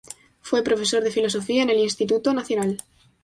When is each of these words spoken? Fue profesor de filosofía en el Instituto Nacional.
Fue 0.41 0.63
profesor 0.63 1.03
de 1.03 1.11
filosofía 1.11 1.61
en 1.61 1.69
el 1.69 1.77
Instituto 1.77 2.33
Nacional. 2.33 2.79